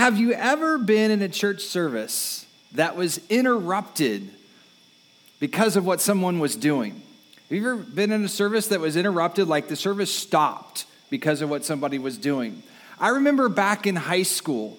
[0.00, 4.30] have you ever been in a church service that was interrupted
[5.40, 6.92] because of what someone was doing?
[7.50, 11.42] Have you ever been in a service that was interrupted, like the service stopped because
[11.42, 12.62] of what somebody was doing?
[12.98, 14.78] I remember back in high school,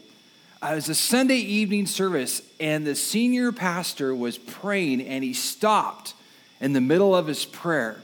[0.59, 5.33] uh, it was a Sunday evening service, and the senior pastor was praying, and he
[5.33, 6.15] stopped
[6.59, 8.01] in the middle of his prayer.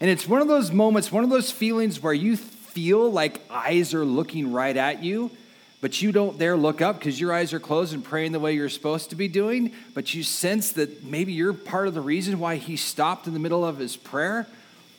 [0.00, 3.92] And it's one of those moments, one of those feelings where you feel like eyes
[3.92, 5.30] are looking right at you,
[5.84, 8.54] but you don't dare look up because your eyes are closed and praying the way
[8.54, 9.70] you're supposed to be doing.
[9.92, 13.38] But you sense that maybe you're part of the reason why he stopped in the
[13.38, 14.46] middle of his prayer.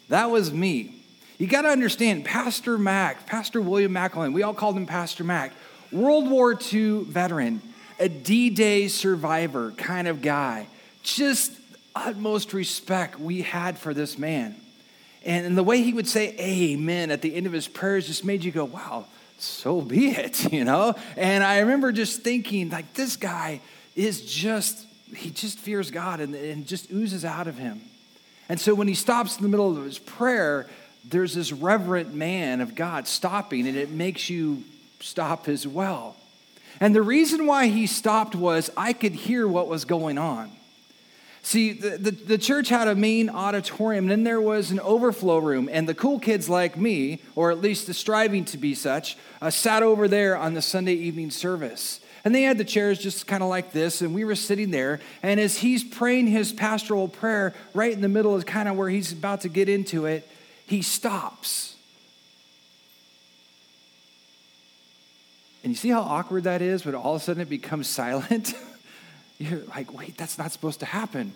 [0.09, 0.93] That was me.
[1.39, 5.53] You got to understand, Pastor Mac, Pastor William McElwain, we all called him Pastor Mac,
[5.91, 7.63] World War II veteran,
[7.99, 10.67] a D Day survivor kind of guy.
[11.01, 11.51] Just
[11.95, 14.53] utmost respect we had for this man.
[15.25, 18.43] And the way he would say amen at the end of his prayers just made
[18.43, 20.95] you go, wow, so be it, you know?
[21.17, 23.61] And I remember just thinking, like, this guy
[23.95, 24.85] is just,
[25.15, 27.81] he just fears God and, and just oozes out of him.
[28.49, 30.67] And so when he stops in the middle of his prayer,
[31.03, 34.63] there's this reverent man of God stopping, and it makes you
[34.99, 36.15] stop as well.
[36.79, 40.51] And the reason why he stopped was I could hear what was going on.
[41.45, 45.37] See, the, the, the, church had a main auditorium, and then there was an overflow
[45.37, 45.69] room.
[45.71, 49.51] And the cool kids like me, or at least the striving to be such, uh,
[49.51, 51.99] sat over there on the Sunday evening service.
[52.23, 54.99] And they had the chairs just kind of like this, and we were sitting there.
[55.21, 58.89] And as he's praying his pastoral prayer, right in the middle is kind of where
[58.89, 60.27] he's about to get into it,
[60.65, 61.75] he stops.
[65.63, 68.55] And you see how awkward that is when all of a sudden it becomes silent?
[69.37, 71.33] You're like, wait, that's not supposed to happen.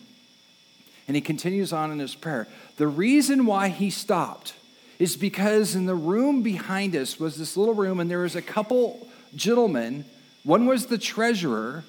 [1.08, 2.47] And he continues on in his prayer.
[2.78, 4.53] The reason why he stopped
[5.00, 8.41] is because in the room behind us was this little room, and there was a
[8.41, 10.06] couple gentlemen.
[10.44, 11.83] One was the treasurer,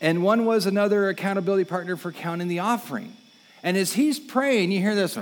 [0.00, 3.16] and one was another accountability partner for counting the offering.
[3.62, 5.16] And as he's praying, you hear this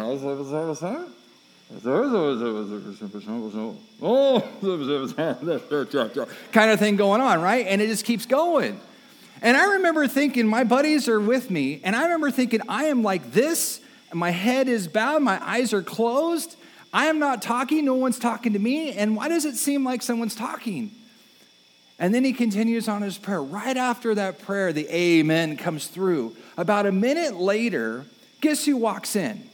[6.52, 7.66] kind of thing going on, right?
[7.66, 8.80] And it just keeps going.
[9.42, 13.02] And I remember thinking, my buddies are with me, and I remember thinking, I am
[13.02, 13.80] like this,
[14.10, 16.56] and my head is bowed, my eyes are closed.
[16.92, 20.00] I am not talking, no one's talking to me, and why does it seem like
[20.02, 20.90] someone's talking?
[21.98, 23.42] And then he continues on his prayer.
[23.42, 26.36] Right after that prayer, the amen comes through.
[26.56, 28.04] About a minute later,
[28.40, 29.48] guess who walks in?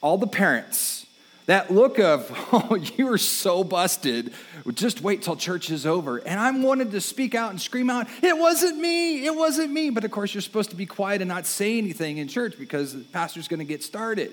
[0.00, 1.06] All the parents
[1.50, 4.32] that look of, oh, you are so busted.
[4.74, 6.18] Just wait till church is over.
[6.18, 9.90] And I wanted to speak out and scream out, it wasn't me, it wasn't me.
[9.90, 12.92] But of course, you're supposed to be quiet and not say anything in church because
[12.92, 14.30] the pastor's going to get started.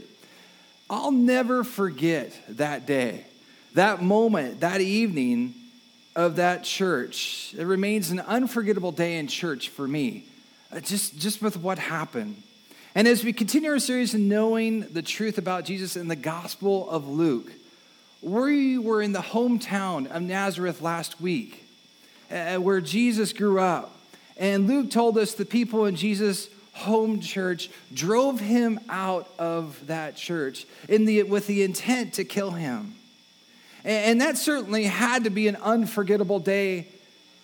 [0.92, 3.26] I'll never forget that day,
[3.74, 5.56] that moment, that evening
[6.16, 7.56] of that church.
[7.58, 10.26] It remains an unforgettable day in church for me,
[10.72, 12.44] uh, just, just with what happened.
[12.98, 16.90] And as we continue our series in knowing the truth about Jesus in the Gospel
[16.90, 17.52] of Luke,
[18.24, 21.64] we were in the hometown of Nazareth last week,
[22.32, 23.96] uh, where Jesus grew up.
[24.36, 30.16] And Luke told us the people in Jesus' home church drove him out of that
[30.16, 32.96] church in the, with the intent to kill him.
[33.84, 36.88] And that certainly had to be an unforgettable day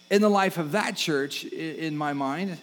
[0.10, 2.58] in the life of that church, in my mind.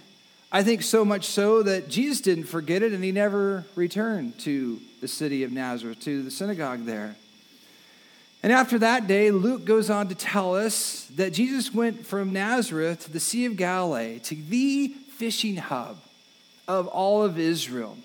[0.52, 4.80] I think so much so that Jesus didn't forget it and he never returned to
[5.00, 7.14] the city of Nazareth, to the synagogue there.
[8.42, 13.04] And after that day, Luke goes on to tell us that Jesus went from Nazareth
[13.04, 15.98] to the Sea of Galilee, to the fishing hub
[16.66, 17.96] of all of Israel.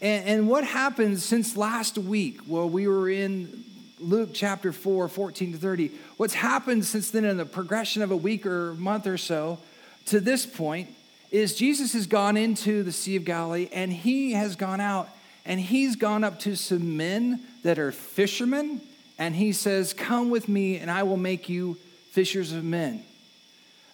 [0.00, 3.62] And, and what happened since last week, while we were in
[4.00, 8.16] Luke chapter 4, 14 to 30, what's happened since then in the progression of a
[8.16, 9.58] week or month or so
[10.06, 10.88] to this point
[11.32, 15.08] is Jesus has gone into the Sea of Galilee and he has gone out
[15.44, 18.80] and he's gone up to some men that are fishermen
[19.18, 21.78] and he says, Come with me and I will make you
[22.10, 23.02] fishers of men.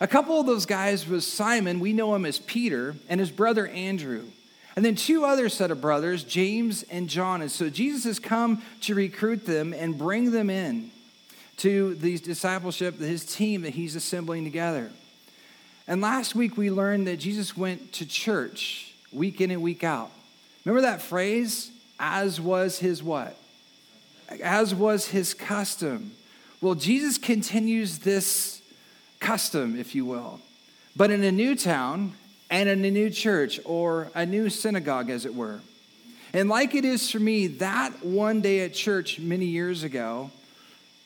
[0.00, 3.66] A couple of those guys was Simon, we know him as Peter, and his brother
[3.68, 4.24] Andrew.
[4.76, 7.40] And then two other set of brothers, James and John.
[7.42, 10.92] And so Jesus has come to recruit them and bring them in
[11.58, 14.92] to these discipleship, his team that he's assembling together.
[15.88, 20.10] And last week we learned that Jesus went to church week in and week out.
[20.66, 21.70] Remember that phrase?
[21.98, 23.36] As was his what?
[24.44, 26.12] As was his custom.
[26.60, 28.60] Well, Jesus continues this
[29.18, 30.40] custom, if you will,
[30.94, 32.12] but in a new town
[32.50, 35.60] and in a new church or a new synagogue, as it were.
[36.34, 40.30] And like it is for me, that one day at church many years ago,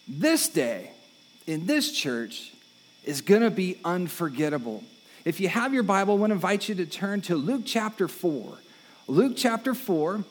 [0.08, 0.90] this day
[1.46, 2.52] in this church
[3.05, 4.85] is going to be unforgettable.
[5.25, 8.09] If you have your Bible, I want to invite you to turn to Luke chapter
[8.09, 8.59] 4.
[9.09, 10.25] Luke chapter 4,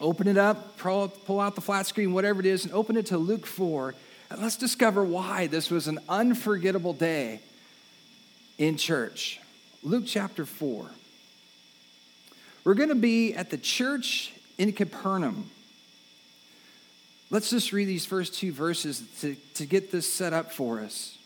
[0.00, 3.18] open it up, pull out the flat screen, whatever it is, and open it to
[3.18, 3.94] Luke 4.
[4.30, 7.40] And let's discover why this was an unforgettable day
[8.58, 9.40] in church.
[9.82, 10.90] Luke chapter 4.
[12.64, 15.50] We're going to be at the church in Capernaum.
[17.30, 21.18] Let's just read these first two verses to, to get this set up for us.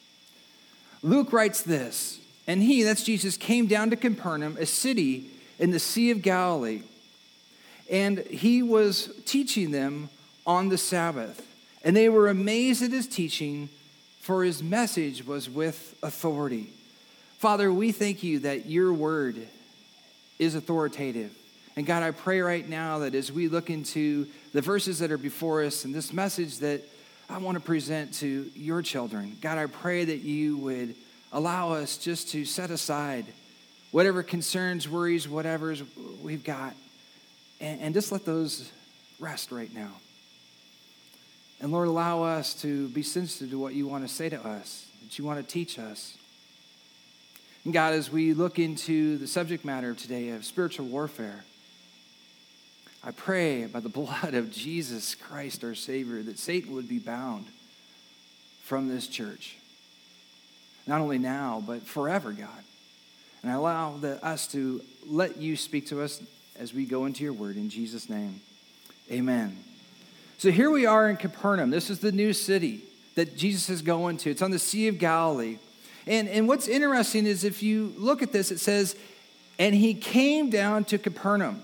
[1.03, 5.79] Luke writes this, and he, that's Jesus, came down to Capernaum, a city in the
[5.79, 6.83] Sea of Galilee,
[7.91, 10.09] and he was teaching them
[10.47, 11.45] on the Sabbath.
[11.85, 13.69] And they were amazed at his teaching,
[14.21, 16.71] for his message was with authority.
[17.39, 19.37] Father, we thank you that your word
[20.39, 21.33] is authoritative.
[21.77, 25.19] And God, I pray right now that as we look into the verses that are
[25.19, 26.83] before us and this message that
[27.31, 30.95] I want to present to your children, God, I pray that you would
[31.31, 33.27] allow us just to set aside
[33.91, 35.75] whatever concerns, worries, whatever
[36.23, 36.75] we've got,
[37.61, 38.73] and, and just let those
[39.21, 39.91] rest right now.
[41.61, 44.87] And Lord, allow us to be sensitive to what you want to say to us,
[45.03, 46.17] that you want to teach us.
[47.65, 51.45] And God, as we look into the subject matter of today of spiritual warfare,
[53.03, 57.47] I pray by the blood of Jesus Christ, our Savior, that Satan would be bound
[58.62, 59.56] from this church.
[60.87, 62.65] Not only now, but forever, God.
[63.43, 66.23] And I allow the, us to let you speak to us
[66.59, 68.41] as we go into your word in Jesus' name.
[69.11, 69.56] Amen.
[70.39, 71.71] So here we are in Capernaum.
[71.71, 72.83] This is the new city
[73.15, 74.31] that Jesus is going to.
[74.31, 75.59] It's on the Sea of Galilee.
[76.06, 78.97] And, and what's interesting is if you look at this, it says,
[79.59, 81.62] and he came down to Capernaum.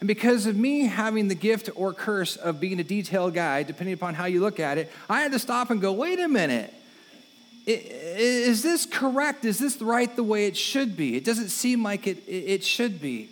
[0.00, 3.92] And because of me having the gift or curse of being a detailed guy, depending
[3.92, 6.72] upon how you look at it, I had to stop and go, wait a minute.
[7.66, 9.44] Is this correct?
[9.44, 11.16] Is this right the way it should be?
[11.16, 13.28] It doesn't seem like it, it should be,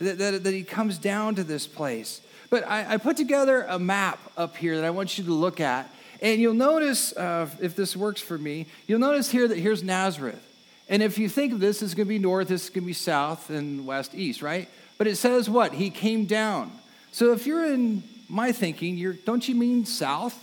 [0.00, 2.22] that, that, that he comes down to this place.
[2.48, 5.60] But I, I, put together a map up here that I want you to look
[5.60, 5.90] at.
[6.22, 10.42] And you'll notice, uh, if this works for me, you'll notice here that here's Nazareth.
[10.88, 12.86] And if you think of this, is going to be north, this is going to
[12.86, 14.68] be south, and west, east, right?
[14.98, 15.74] But it says what?
[15.74, 16.72] He came down.
[17.12, 20.42] So if you're in my thinking, you're, don't you mean south?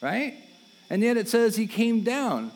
[0.00, 0.34] Right?
[0.90, 2.52] And yet it says he came down.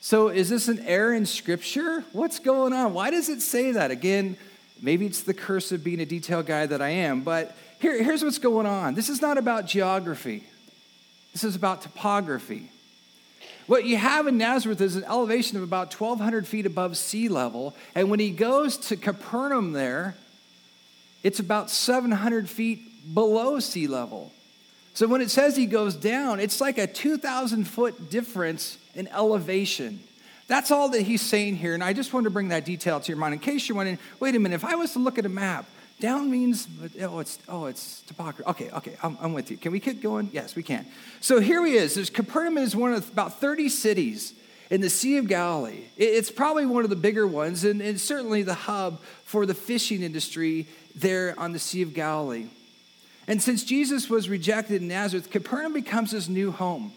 [0.00, 2.04] So is this an error in scripture?
[2.12, 2.92] What's going on?
[2.92, 3.90] Why does it say that?
[3.90, 4.36] Again,
[4.82, 8.22] maybe it's the curse of being a detail guy that I am, but here, here's
[8.22, 8.94] what's going on.
[8.94, 10.44] This is not about geography.
[11.32, 12.70] This is about topography.
[13.66, 17.74] What you have in Nazareth is an elevation of about 1,200 feet above sea level.
[17.94, 20.16] And when he goes to Capernaum there,
[21.24, 24.30] it's about 700 feet below sea level.
[24.92, 29.98] So when it says he goes down, it's like a 2,000 foot difference in elevation.
[30.46, 31.74] That's all that he's saying here.
[31.74, 33.98] And I just want to bring that detail to your mind in case you're wondering
[34.20, 35.66] wait a minute, if I was to look at a map,
[36.00, 36.68] down means,
[37.00, 38.44] oh, it's, oh, it's topography.
[38.50, 39.56] Okay, okay, I'm, I'm with you.
[39.56, 40.28] Can we keep going?
[40.32, 40.86] Yes, we can.
[41.20, 41.94] So here he is.
[41.94, 44.34] There's Capernaum is one of about 30 cities
[44.70, 45.84] in the Sea of Galilee.
[45.96, 50.02] It's probably one of the bigger ones, and it's certainly the hub for the fishing
[50.02, 52.46] industry there on the Sea of Galilee.
[53.26, 56.92] And since Jesus was rejected in Nazareth, Capernaum becomes his new home.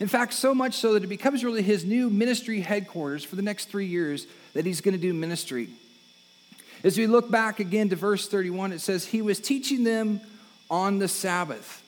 [0.00, 3.42] In fact, so much so that it becomes really his new ministry headquarters for the
[3.42, 5.68] next three years that he's going to do ministry.
[6.82, 10.20] As we look back again to verse 31, it says, He was teaching them
[10.70, 11.82] on the Sabbath.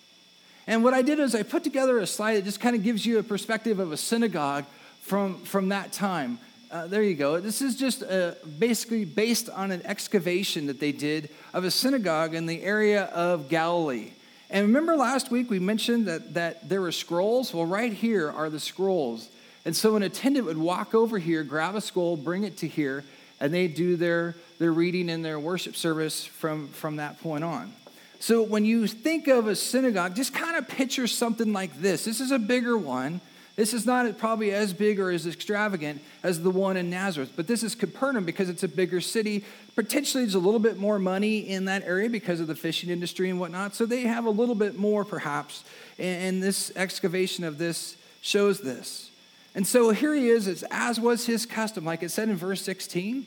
[0.67, 3.05] And what I did is I put together a slide that just kind of gives
[3.05, 4.65] you a perspective of a synagogue
[5.03, 6.39] from, from that time.
[6.77, 7.41] Uh, there you go.
[7.41, 12.35] This is just uh, basically based on an excavation that they did of a synagogue
[12.35, 14.11] in the area of Galilee.
[14.51, 17.55] And remember last week we mentioned that, that there were scrolls?
[17.55, 19.31] Well, right here are the scrolls.
[19.65, 23.05] And so an attendant would walk over here, grab a scroll, bring it to here,
[23.41, 27.73] and they do their, their reading and their worship service from, from that point on.
[28.19, 32.05] So when you think of a synagogue, just kind of picture something like this.
[32.05, 33.23] This is a bigger one.
[33.57, 37.47] This is not probably as big or as extravagant as the one in Nazareth, but
[37.47, 39.47] this is Capernaum because it's a bigger city.
[39.75, 43.31] Potentially, there's a little bit more money in that area because of the fishing industry
[43.31, 43.75] and whatnot.
[43.75, 45.65] So they have a little bit more, perhaps.
[45.99, 49.11] And this excavation of this shows this.
[49.55, 52.61] And so here he is, it's as was his custom, like it said in verse
[52.61, 53.25] 16.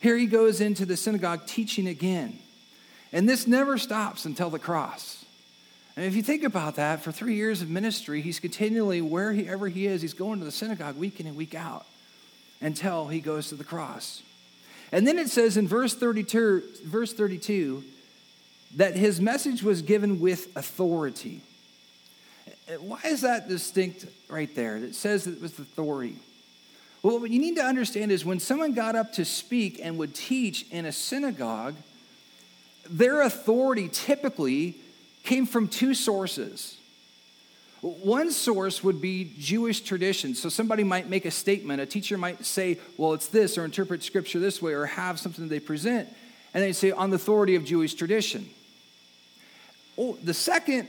[0.00, 2.40] Here he goes into the synagogue teaching again.
[3.12, 5.17] And this never stops until the cross.
[6.00, 10.00] If you think about that, for three years of ministry, he's continually, wherever he is,
[10.00, 11.86] he's going to the synagogue week in and week out
[12.60, 14.22] until he goes to the cross.
[14.92, 17.82] And then it says in verse 32, verse 32
[18.76, 21.40] that his message was given with authority.
[22.78, 24.76] Why is that distinct right there?
[24.76, 26.14] It says it was authority.
[27.02, 30.14] Well, what you need to understand is when someone got up to speak and would
[30.14, 31.74] teach in a synagogue,
[32.88, 34.76] their authority typically
[35.28, 36.78] came from two sources.
[37.80, 40.34] One source would be Jewish tradition.
[40.34, 41.80] So somebody might make a statement.
[41.80, 45.46] A teacher might say, well, it's this, or interpret scripture this way, or have something
[45.46, 46.08] they present.
[46.54, 48.48] And they say, on the authority of Jewish tradition.
[49.96, 50.88] Oh, the second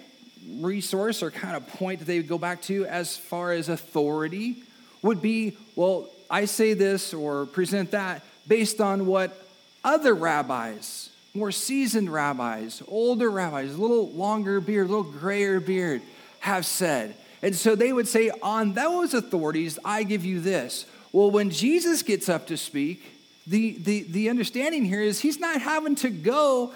[0.59, 4.63] resource or kind of point that they would go back to as far as authority
[5.01, 9.45] would be, well, I say this or present that based on what
[9.83, 16.01] other rabbis, more seasoned rabbis, older rabbis, a little longer beard, a little grayer beard,
[16.39, 17.15] have said.
[17.41, 20.85] And so they would say, On those authorities, I give you this.
[21.11, 23.03] Well, when Jesus gets up to speak,
[23.47, 26.73] the, the, the understanding here is he's not having to go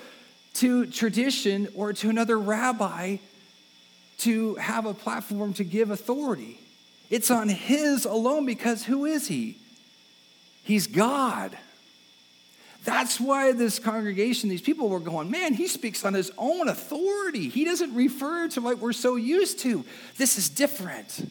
[0.55, 3.17] to tradition or to another rabbi
[4.19, 6.59] to have a platform to give authority.
[7.09, 9.57] It's on his alone because who is he?
[10.63, 11.55] He's God.
[12.83, 17.47] That's why this congregation, these people were going, man, he speaks on his own authority.
[17.47, 19.85] He doesn't refer to what we're so used to.
[20.17, 21.29] This is different.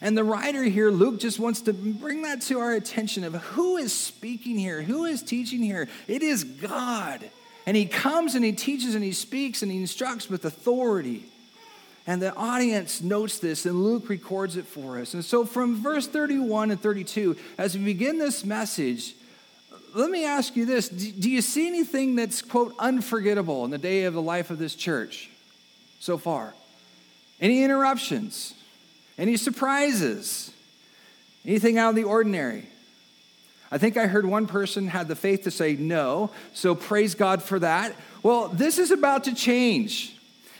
[0.00, 3.76] And the writer here, Luke, just wants to bring that to our attention of who
[3.76, 5.88] is speaking here, who is teaching here.
[6.08, 7.28] It is God.
[7.66, 11.24] And he comes and he teaches and he speaks and he instructs with authority.
[12.06, 15.14] And the audience notes this, and Luke records it for us.
[15.14, 19.14] And so, from verse 31 and 32, as we begin this message,
[19.94, 24.04] let me ask you this Do you see anything that's, quote, unforgettable in the day
[24.04, 25.30] of the life of this church
[25.98, 26.54] so far?
[27.40, 28.54] Any interruptions?
[29.18, 30.50] Any surprises?
[31.44, 32.66] Anything out of the ordinary?
[33.72, 37.42] I think I heard one person had the faith to say no, so praise God
[37.42, 37.94] for that.
[38.22, 40.16] Well, this is about to change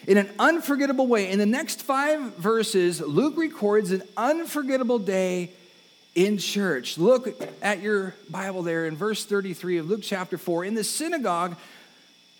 [0.06, 1.30] in an unforgettable way.
[1.30, 5.50] In the next five verses, Luke records an unforgettable day
[6.14, 6.98] in church.
[6.98, 7.28] Look
[7.62, 10.64] at your Bible there in verse 33 of Luke chapter 4.
[10.64, 11.56] In the synagogue,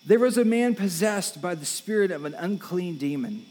[0.05, 3.45] there was a man possessed by the spirit of an unclean demon.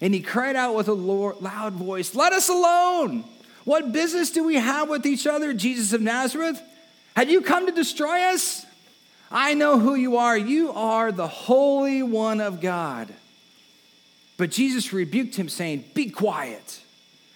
[0.00, 3.24] And he cried out with a loud voice, Let us alone!
[3.64, 6.60] What business do we have with each other, Jesus of Nazareth?
[7.16, 8.64] Had you come to destroy us?
[9.30, 10.38] I know who you are.
[10.38, 13.12] You are the Holy One of God.
[14.36, 16.80] But Jesus rebuked him, saying, Be quiet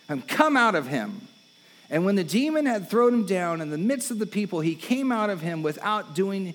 [0.08, 1.22] and come out of him.
[1.90, 4.76] And when the demon had thrown him down in the midst of the people, he
[4.76, 6.54] came out of him without doing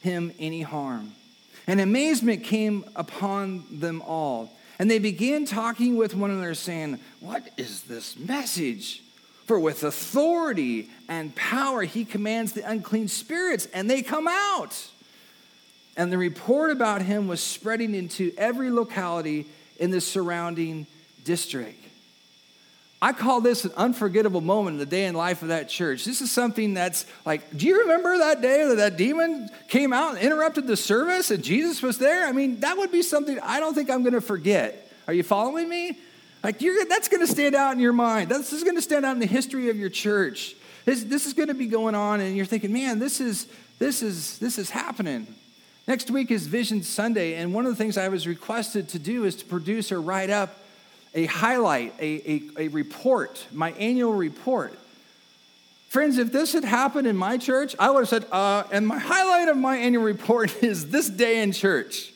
[0.00, 1.12] him any harm.
[1.66, 4.52] And amazement came upon them all.
[4.78, 9.02] And they began talking with one another, saying, What is this message?
[9.46, 14.88] For with authority and power he commands the unclean spirits, and they come out.
[15.96, 19.46] And the report about him was spreading into every locality
[19.78, 20.86] in the surrounding
[21.24, 21.85] district.
[23.00, 26.04] I call this an unforgettable moment in the day in life of that church.
[26.04, 30.14] This is something that's like, do you remember that day that that demon came out
[30.14, 32.26] and interrupted the service and Jesus was there?
[32.26, 34.90] I mean, that would be something I don't think I'm going to forget.
[35.06, 35.98] Are you following me?
[36.42, 38.30] Like, that's going to stand out in your mind.
[38.30, 40.54] This is going to stand out in the history of your church.
[40.84, 43.48] This, this is going to be going on, and you're thinking, man, this is,
[43.78, 45.26] this is, this is happening.
[45.88, 49.24] Next week is Vision Sunday, and one of the things I was requested to do
[49.24, 50.60] is to produce or write up
[51.16, 54.78] a highlight, a, a, a report, my annual report.
[55.88, 58.98] Friends, if this had happened in my church, I would have said, uh, and my
[58.98, 62.12] highlight of my annual report is this day in church,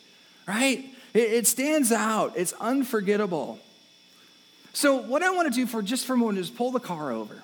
[0.46, 0.84] right?
[1.14, 3.58] It, it stands out, it's unforgettable.
[4.74, 7.10] So, what I want to do for just for a moment is pull the car
[7.10, 7.42] over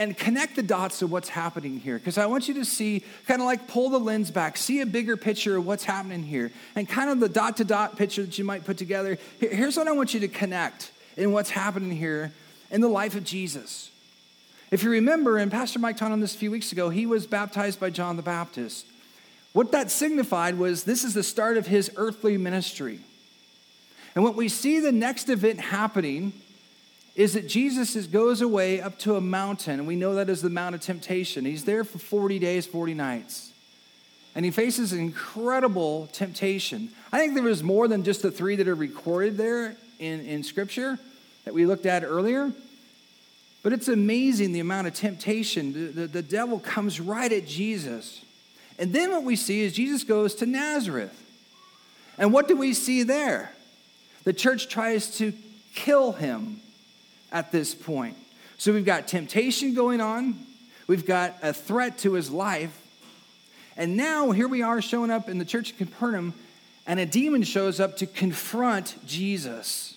[0.00, 1.98] and connect the dots of what's happening here.
[1.98, 4.86] Because I want you to see, kind of like pull the lens back, see a
[4.86, 8.38] bigger picture of what's happening here, and kind of the dot to dot picture that
[8.38, 9.18] you might put together.
[9.38, 12.32] Here's what I want you to connect in what's happening here
[12.70, 13.90] in the life of Jesus.
[14.70, 17.26] If you remember, and Pastor Mike taught on this a few weeks ago, he was
[17.26, 18.86] baptized by John the Baptist.
[19.52, 23.00] What that signified was this is the start of his earthly ministry.
[24.14, 26.32] And what we see the next event happening
[27.14, 30.42] is that Jesus is, goes away up to a mountain, and we know that is
[30.42, 31.44] the Mount of Temptation.
[31.44, 33.52] He's there for 40 days, 40 nights.
[34.34, 36.90] And he faces incredible temptation.
[37.12, 40.44] I think there was more than just the three that are recorded there in, in
[40.44, 40.98] Scripture
[41.44, 42.52] that we looked at earlier.
[43.62, 45.72] But it's amazing the amount of temptation.
[45.72, 48.24] The, the, the devil comes right at Jesus.
[48.78, 51.16] And then what we see is Jesus goes to Nazareth.
[52.16, 53.52] And what do we see there?
[54.24, 55.32] The church tries to
[55.74, 56.60] kill him
[57.32, 58.16] at this point.
[58.58, 60.38] So we've got temptation going on,
[60.86, 62.76] we've got a threat to his life,
[63.76, 66.34] and now here we are showing up in the church of Capernaum,
[66.86, 69.96] and a demon shows up to confront Jesus.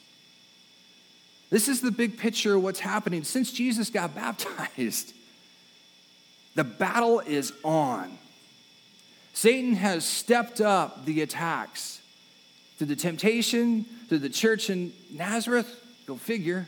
[1.50, 3.24] This is the big picture of what's happening.
[3.24, 5.14] Since Jesus got baptized,
[6.56, 8.18] The battle is on.
[9.34, 12.02] Satan has stepped up the attacks
[12.78, 15.68] to the temptation, to the church in Nazareth,
[16.06, 16.68] go figure,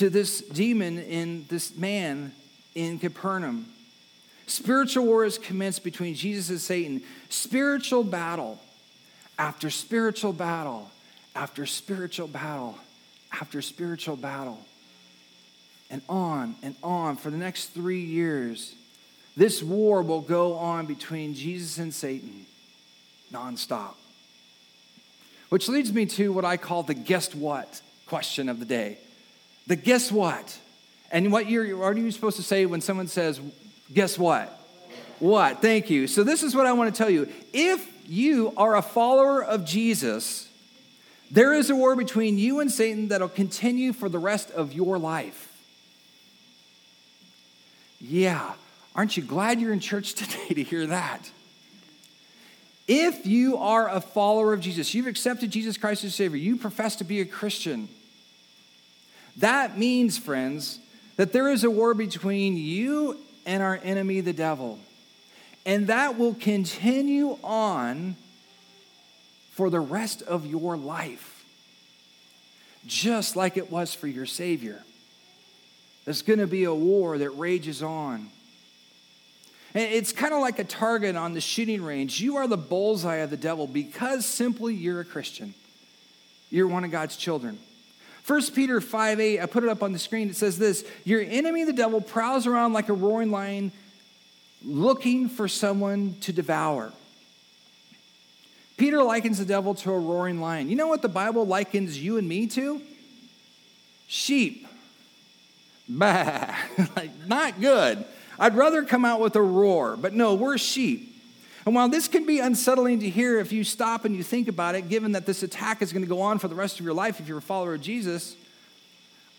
[0.00, 2.32] to this demon in this man
[2.74, 3.66] in Capernaum.
[4.46, 7.02] Spiritual war has commenced between Jesus and Satan.
[7.28, 8.58] Spiritual battle
[9.38, 10.90] after spiritual battle
[11.36, 12.78] after spiritual battle
[13.30, 14.58] after spiritual battle.
[15.90, 18.74] And on and on for the next three years.
[19.36, 22.46] This war will go on between Jesus and Satan
[23.30, 23.96] nonstop.
[25.50, 28.96] Which leads me to what I call the guess what question of the day.
[29.66, 30.58] The guess what?
[31.10, 33.40] And what, you're, what are you supposed to say when someone says,
[33.92, 34.48] guess what?
[35.18, 35.60] What?
[35.60, 36.06] Thank you.
[36.06, 37.28] So, this is what I want to tell you.
[37.52, 40.48] If you are a follower of Jesus,
[41.30, 44.98] there is a war between you and Satan that'll continue for the rest of your
[44.98, 45.46] life.
[48.00, 48.54] Yeah,
[48.96, 51.30] aren't you glad you're in church today to hear that?
[52.88, 56.96] If you are a follower of Jesus, you've accepted Jesus Christ as Savior, you profess
[56.96, 57.88] to be a Christian,
[59.38, 60.78] that means, friends,
[61.16, 64.78] that there is a war between you and our enemy, the devil.
[65.66, 68.16] And that will continue on
[69.52, 71.44] for the rest of your life,
[72.86, 74.82] just like it was for your Savior.
[76.04, 78.30] There's going to be a war that rages on.
[79.74, 82.20] And it's kind of like a target on the shooting range.
[82.20, 85.54] You are the bullseye of the devil because simply you're a Christian.
[86.50, 87.58] You're one of God's children.
[88.26, 90.28] 1 Peter 5 8, I put it up on the screen.
[90.28, 93.72] It says this Your enemy, the devil, prowls around like a roaring lion
[94.64, 96.92] looking for someone to devour.
[98.76, 100.70] Peter likens the devil to a roaring lion.
[100.70, 102.80] You know what the Bible likens you and me to?
[104.06, 104.66] Sheep.
[105.88, 106.54] Bah,
[106.96, 108.04] like not good.
[108.38, 111.09] I'd rather come out with a roar, but no, we're sheep.
[111.66, 114.74] And while this can be unsettling to hear if you stop and you think about
[114.74, 116.94] it, given that this attack is going to go on for the rest of your
[116.94, 118.36] life if you're a follower of Jesus,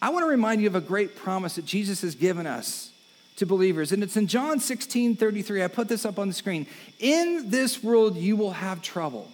[0.02, 2.92] I want to remind you of a great promise that Jesus has given us
[3.38, 3.92] to believers.
[3.92, 5.64] And it's in John 16 33.
[5.64, 6.68] I put this up on the screen.
[7.00, 9.32] In this world, you will have trouble.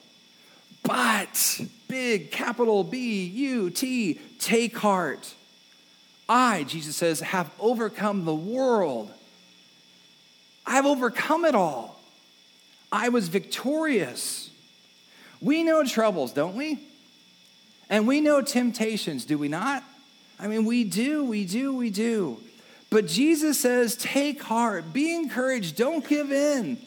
[0.84, 5.34] But, big capital B U T, take heart.
[6.30, 9.12] I, Jesus says, have overcome the world.
[10.65, 11.96] I've overcome it all.
[12.91, 14.50] I was victorious.
[15.41, 16.80] We know troubles, don't we?
[17.89, 19.84] And we know temptations, do we not?
[20.39, 22.39] I mean, we do, we do, we do.
[22.89, 26.78] But Jesus says, take heart, be encouraged, don't give in.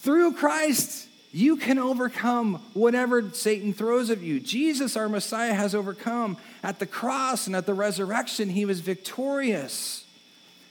[0.00, 4.40] Through Christ, you can overcome whatever Satan throws at you.
[4.40, 6.36] Jesus, our Messiah, has overcome.
[6.62, 10.04] At the cross and at the resurrection, he was victorious.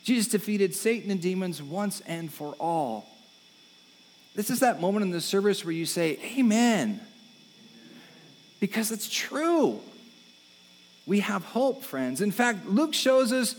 [0.04, 3.08] Jesus defeated Satan and demons once and for all.
[4.36, 7.00] This is that moment in the service where you say, Amen.
[8.60, 9.82] Because it's true.
[11.06, 12.22] We have hope, friends.
[12.22, 13.56] In fact, Luke shows us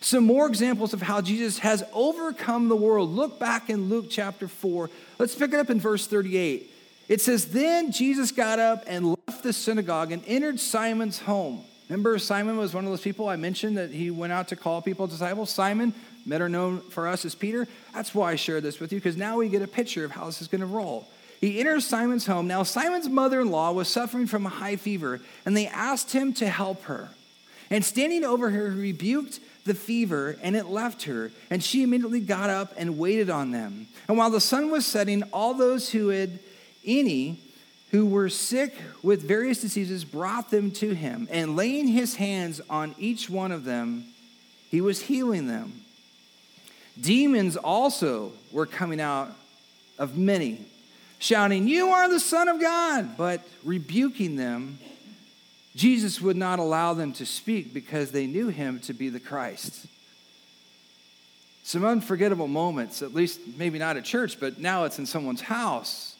[0.00, 3.10] some more examples of how Jesus has overcome the world.
[3.10, 4.90] Look back in Luke chapter 4.
[5.18, 6.70] Let's pick it up in verse 38.
[7.08, 11.62] It says, Then Jesus got up and left the synagogue and entered Simon's home.
[11.88, 14.82] Remember, Simon was one of those people I mentioned that he went out to call
[14.82, 15.50] people disciples?
[15.50, 15.94] Simon,
[16.26, 17.66] better known for us as Peter.
[17.94, 20.26] That's why I share this with you, because now we get a picture of how
[20.26, 21.08] this is going to roll.
[21.40, 22.46] He enters Simon's home.
[22.46, 26.32] Now, Simon's mother in law was suffering from a high fever, and they asked him
[26.34, 27.10] to help her.
[27.70, 31.30] And standing over her, he rebuked the fever, and it left her.
[31.50, 33.88] And she immediately got up and waited on them.
[34.08, 36.38] And while the sun was setting, all those who had
[36.84, 37.40] any
[37.90, 41.28] who were sick with various diseases brought them to him.
[41.30, 44.04] And laying his hands on each one of them,
[44.70, 45.82] he was healing them.
[47.00, 49.30] Demons also were coming out
[49.98, 50.64] of many,
[51.18, 54.78] shouting, You are the Son of God, but rebuking them.
[55.74, 59.86] Jesus would not allow them to speak because they knew him to be the Christ.
[61.62, 66.16] Some unforgettable moments, at least maybe not at church, but now it's in someone's house.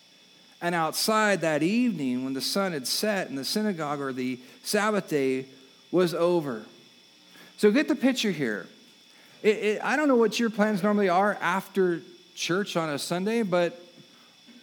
[0.61, 5.09] And outside that evening, when the sun had set and the synagogue or the Sabbath
[5.09, 5.47] day
[5.91, 6.65] was over.
[7.57, 8.67] So get the picture here.
[9.47, 12.01] It, it, I don't know what your plans normally are after
[12.35, 13.81] church on a Sunday, but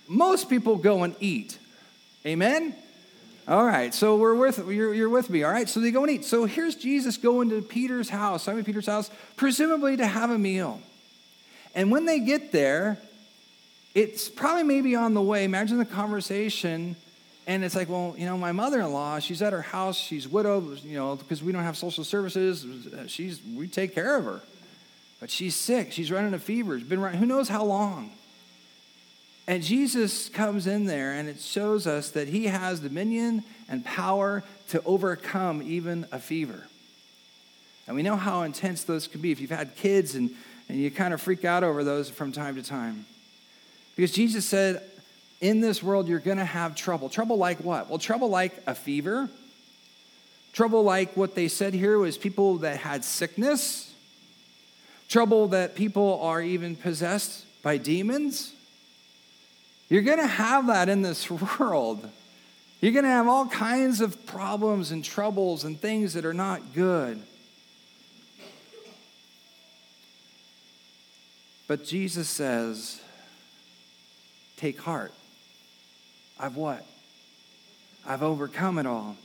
[0.09, 1.57] most people go and eat.
[2.25, 2.75] Amen?
[3.47, 5.43] All right, so we're with you're, you're with me.
[5.43, 6.25] All right, so they go and eat.
[6.25, 10.81] So here's Jesus going to Peter's house, Simon Peter's house, presumably to have a meal.
[11.73, 12.97] And when they get there,
[13.95, 15.45] it's probably maybe on the way.
[15.45, 16.97] Imagine the conversation,
[17.47, 20.97] and it's like, well, you know, my mother-in-law, she's at her house, she's widowed, you
[20.97, 22.65] know, because we don't have social services.
[23.07, 24.41] She's we take care of her.
[25.23, 25.93] But she's sick.
[25.93, 26.77] She's running a fever.
[26.77, 28.11] She's been running, who knows how long.
[29.47, 34.43] And Jesus comes in there and it shows us that he has dominion and power
[34.67, 36.67] to overcome even a fever.
[37.87, 39.31] And we know how intense those can be.
[39.31, 40.29] If you've had kids and,
[40.67, 43.05] and you kind of freak out over those from time to time.
[43.95, 44.83] Because Jesus said,
[45.39, 47.07] in this world, you're going to have trouble.
[47.07, 47.89] Trouble like what?
[47.89, 49.29] Well, trouble like a fever.
[50.51, 53.92] Trouble like what they said here was people that had sickness.
[55.09, 58.53] Trouble that people are even possessed by demons.
[59.89, 62.09] You're going to have that in this world.
[62.81, 66.73] You're going to have all kinds of problems and troubles and things that are not
[66.73, 67.21] good.
[71.67, 73.01] But Jesus says,
[74.57, 75.13] Take heart.
[76.39, 76.85] I've what?
[78.05, 79.15] I've overcome it all.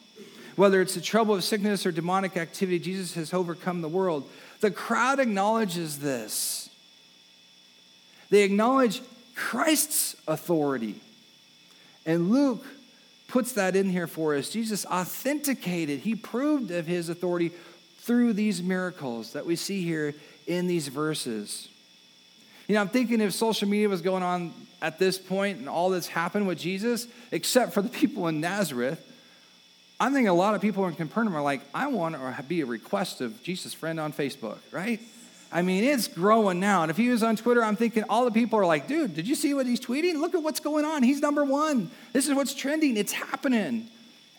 [0.59, 4.29] Whether it's the trouble of sickness or demonic activity, Jesus has overcome the world.
[4.59, 6.69] The crowd acknowledges this.
[8.31, 9.01] They acknowledge
[9.37, 10.97] Christ's authority.
[12.05, 12.67] And Luke
[13.29, 14.51] puts that in here for us.
[14.51, 17.53] Jesus authenticated, he proved of his authority
[17.99, 20.13] through these miracles that we see here
[20.49, 21.69] in these verses.
[22.67, 25.91] You know, I'm thinking if social media was going on at this point and all
[25.91, 29.05] that's happened with Jesus, except for the people in Nazareth,
[30.01, 32.67] I'm thinking a lot of people in Capernaum are like, I want to be a
[32.67, 35.01] request of Jesus' friend on Facebook, right?
[35.51, 36.83] I mean, it's growing now.
[36.83, 39.27] And if he was on Twitter, I'm thinking all the people are like, dude, did
[39.27, 40.21] you see what he's tweeting?
[40.21, 41.03] Look at what's going on.
[41.03, 41.91] He's number one.
[42.13, 42.97] This is what's trending.
[42.97, 43.89] It's happening.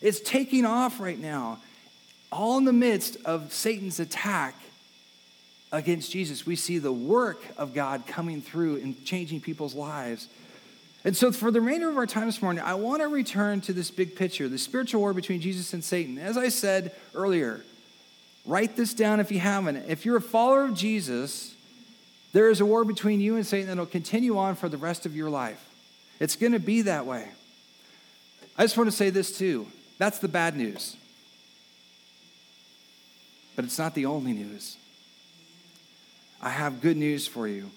[0.00, 1.58] It's taking off right now.
[2.32, 4.54] All in the midst of Satan's attack
[5.72, 10.28] against Jesus, we see the work of God coming through and changing people's lives.
[11.02, 13.72] And so, for the remainder of our time this morning, I want to return to
[13.72, 16.18] this big picture the spiritual war between Jesus and Satan.
[16.18, 17.64] As I said earlier,
[18.46, 19.76] Write this down if you haven't.
[19.88, 21.54] If you're a follower of Jesus,
[22.32, 25.06] there is a war between you and Satan that will continue on for the rest
[25.06, 25.64] of your life.
[26.18, 27.28] It's going to be that way.
[28.56, 29.66] I just want to say this too.
[29.98, 30.96] That's the bad news.
[33.56, 34.76] But it's not the only news.
[36.40, 37.70] I have good news for you.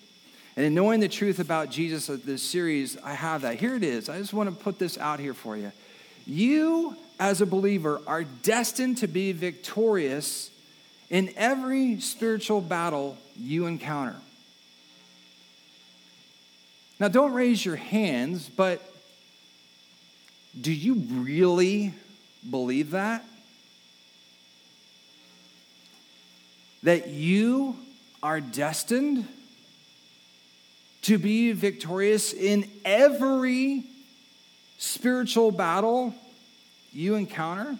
[0.55, 3.55] And in knowing the truth about Jesus of this series, I have that.
[3.55, 4.07] Here it is.
[4.07, 5.71] I just want to put this out here for you.
[6.27, 10.51] You, as a believer, are destined to be victorious
[11.09, 14.15] in every spiritual battle you encounter.
[16.99, 18.81] Now, don't raise your hands, but
[20.59, 21.93] do you really
[22.49, 23.25] believe that?
[26.83, 27.75] That you
[28.21, 29.27] are destined
[31.03, 33.83] to be victorious in every
[34.77, 36.13] spiritual battle
[36.91, 37.77] you encounter?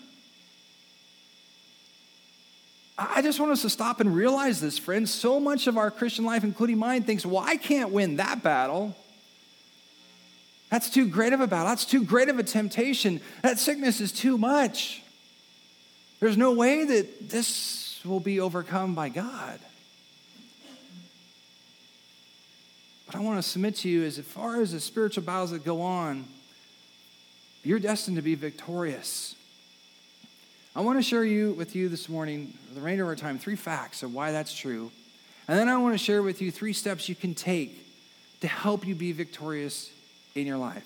[2.98, 5.12] I just want us to stop and realize this, friends.
[5.12, 8.96] So much of our Christian life, including mine, thinks, well, I can't win that battle.
[10.70, 11.68] That's too great of a battle.
[11.68, 13.20] That's too great of a temptation.
[13.42, 15.02] That sickness is too much.
[16.20, 19.60] There's no way that this will be overcome by God.
[23.14, 25.64] But I want to submit to you is as far as the spiritual battles that
[25.64, 26.26] go on,
[27.64, 29.36] you're destined to be victorious.
[30.76, 33.56] I want to share you with you this morning, the remainder of our time, three
[33.56, 34.92] facts of why that's true.
[35.48, 37.86] And then I want to share with you three steps you can take
[38.42, 39.92] to help you be victorious
[40.34, 40.84] in your life.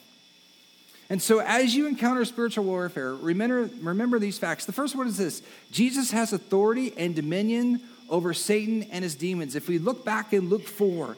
[1.10, 4.66] And so, as you encounter spiritual warfare, remember, remember these facts.
[4.66, 9.56] The first one is this Jesus has authority and dominion over Satan and his demons.
[9.56, 11.16] If we look back in Luke 4,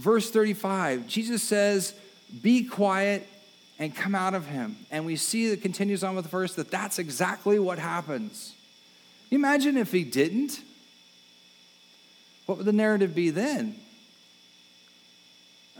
[0.00, 1.94] verse 35, Jesus says,
[2.42, 3.28] Be quiet
[3.78, 4.76] and come out of him.
[4.90, 8.54] And we see that continues on with the verse that that's exactly what happens.
[9.30, 10.60] You imagine if he didn't?
[12.46, 13.76] What would the narrative be then?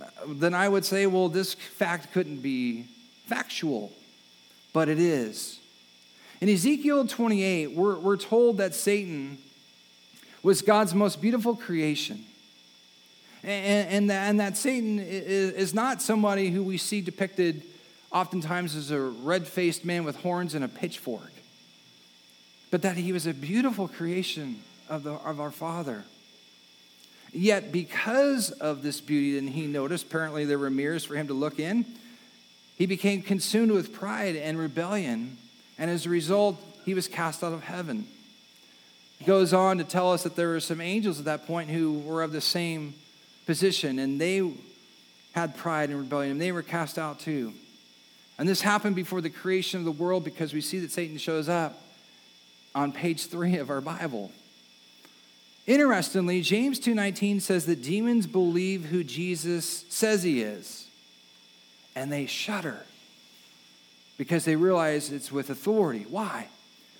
[0.00, 2.84] Uh, then I would say, well, this fact couldn't be
[3.26, 3.90] factual,
[4.72, 5.58] but it is.
[6.40, 9.38] In Ezekiel 28, we're, we're told that Satan
[10.42, 12.24] was God's most beautiful creation.
[13.42, 17.62] And, and, that, and that Satan is, not somebody who we see depicted
[18.12, 21.32] oftentimes as a red faced man with horns and a pitchfork,
[22.70, 26.04] but that he was a beautiful creation of, the, of our Father.
[27.32, 31.34] Yet, because of this beauty, and he noticed apparently there were mirrors for him to
[31.34, 31.86] look in,
[32.76, 35.36] he became consumed with pride and rebellion,
[35.78, 38.06] and as a result, he was cast out of heaven.
[39.18, 42.00] He goes on to tell us that there were some angels at that point who
[42.00, 42.94] were of the same
[43.50, 44.48] position, and they
[45.32, 47.52] had pride and rebellion, and they were cast out too.
[48.38, 51.48] And this happened before the creation of the world because we see that Satan shows
[51.48, 51.82] up
[52.76, 54.30] on page three of our Bible.
[55.66, 60.86] Interestingly, James 2:19 says that demons believe who Jesus says he is,
[61.96, 62.86] and they shudder
[64.16, 66.06] because they realize it's with authority.
[66.08, 66.46] Why?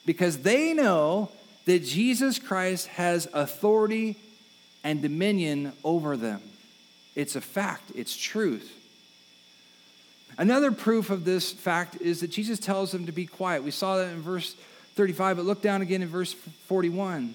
[0.05, 1.31] Because they know
[1.67, 4.17] that Jesus Christ has authority
[4.83, 6.41] and dominion over them.
[7.15, 8.77] It's a fact, it's truth.
[10.39, 13.63] Another proof of this fact is that Jesus tells them to be quiet.
[13.63, 14.55] We saw that in verse
[14.95, 17.35] 35, but look down again in verse 41.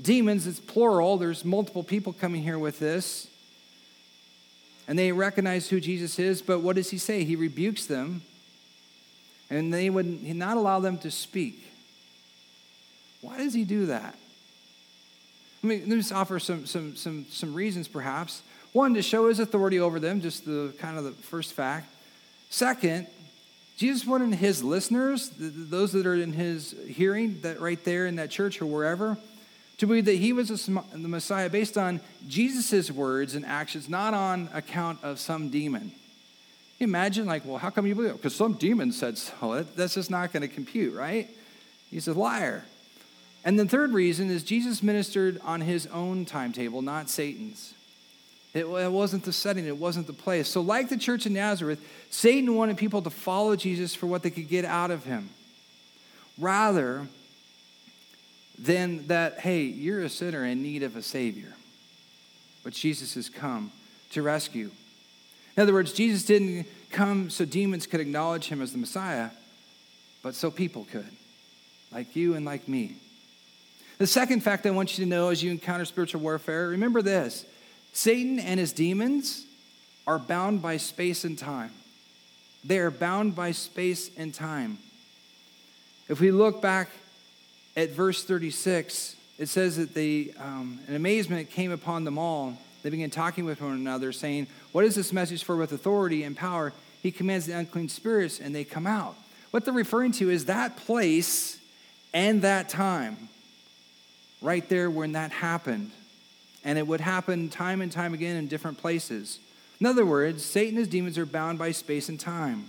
[0.00, 3.28] Demons, it's plural, there's multiple people coming here with this.
[4.88, 7.24] And they recognize who Jesus is, but what does he say?
[7.24, 8.22] He rebukes them,
[9.50, 11.66] and they would not allow them to speak.
[13.20, 14.16] Why does he do that?
[15.62, 18.42] Let me, let me just offer some, some, some, some reasons, perhaps.
[18.72, 21.88] One, to show his authority over them, just the kind of the first fact.
[22.50, 23.06] Second,
[23.76, 28.30] Jesus wanted his listeners, those that are in his hearing, that right there in that
[28.30, 29.18] church or wherever,
[29.78, 34.48] to believe that he was the Messiah based on Jesus' words and actions, not on
[34.54, 35.92] account of some demon.
[36.80, 38.12] Imagine, like, well, how come you believe?
[38.12, 39.62] Because some demon said oh, so.
[39.76, 41.28] That's just not going to compute, right?
[41.90, 42.64] He's a liar.
[43.46, 47.74] And the third reason is Jesus ministered on his own timetable, not Satan's.
[48.52, 50.48] It, wasn't the setting, it wasn't the place.
[50.48, 51.78] So, like the church in Nazareth,
[52.10, 55.28] Satan wanted people to follow Jesus for what they could get out of him,
[56.38, 57.06] rather
[58.58, 61.52] than that, hey, you're a sinner in need of a Savior.
[62.64, 63.70] But Jesus has come
[64.10, 64.72] to rescue.
[65.56, 69.30] In other words, Jesus didn't come so demons could acknowledge him as the Messiah,
[70.22, 71.12] but so people could,
[71.92, 72.96] like you and like me.
[73.98, 77.46] The second fact I want you to know as you encounter spiritual warfare remember this
[77.92, 79.46] Satan and his demons
[80.06, 81.72] are bound by space and time.
[82.64, 84.78] They are bound by space and time.
[86.08, 86.90] If we look back
[87.76, 92.56] at verse 36, it says that the, um, an amazement came upon them all.
[92.82, 96.36] They began talking with one another, saying, What is this message for with authority and
[96.36, 96.72] power?
[97.02, 99.16] He commands the unclean spirits, and they come out.
[99.50, 101.58] What they're referring to is that place
[102.14, 103.28] and that time,
[104.40, 105.90] right there when that happened
[106.66, 109.38] and it would happen time and time again in different places.
[109.78, 112.68] In other words, Satan and his demons are bound by space and time.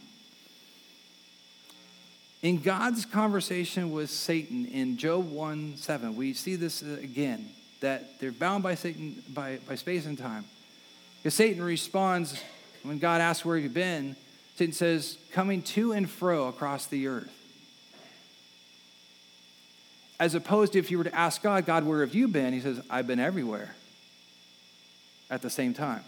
[2.44, 7.50] In God's conversation with Satan in Job 1 7, we see this again
[7.80, 10.46] that they're bound by Satan by, by space and time.
[11.18, 12.40] Because Satan responds
[12.84, 14.16] when God asks where you've been,
[14.56, 17.32] Satan says, coming to and fro across the earth.
[20.20, 22.54] As opposed to if you were to ask God, God, where have you been?
[22.54, 23.76] He says, I've been everywhere
[25.30, 26.04] at the same time.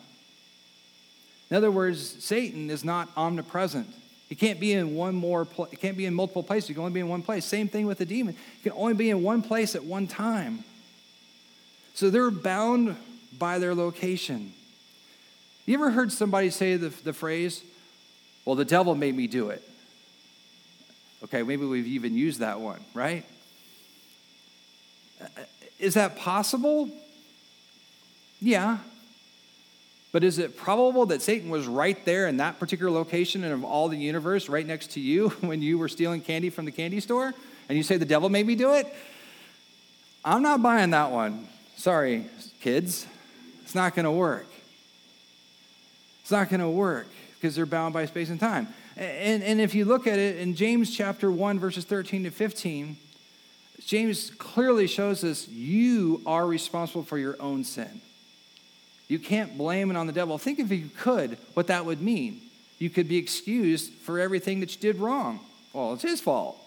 [1.49, 3.87] In other words, Satan is not omnipresent.
[4.27, 6.67] He can't be in one more pl- he can't be in multiple places.
[6.67, 7.45] He can only be in one place.
[7.45, 8.35] Same thing with the demon.
[8.61, 10.63] He can only be in one place at one time.
[11.95, 12.95] So they're bound
[13.37, 14.53] by their location.
[15.65, 17.63] You ever heard somebody say the, the phrase,
[18.45, 19.63] well, the devil made me do it?
[21.23, 23.25] Okay, maybe we've even used that one, right?
[25.79, 26.89] Is that possible?
[28.41, 28.79] Yeah,
[30.11, 33.63] but is it probable that Satan was right there in that particular location and of
[33.63, 36.99] all the universe right next to you when you were stealing candy from the candy
[36.99, 37.33] store?
[37.67, 38.87] And you say, the devil made me do it?
[40.25, 41.47] I'm not buying that one.
[41.75, 42.25] Sorry,
[42.59, 43.05] kids.
[43.61, 44.47] It's not going to work.
[46.21, 48.67] It's not going to work because they're bound by space and time.
[48.97, 52.97] And, and if you look at it in James chapter 1, verses 13 to 15,
[53.85, 58.01] James clearly shows us you are responsible for your own sin.
[59.07, 60.37] You can't blame it on the devil.
[60.37, 62.41] Think if you could, what that would mean.
[62.77, 65.39] You could be excused for everything that you did wrong.
[65.73, 66.57] Well, it's his fault.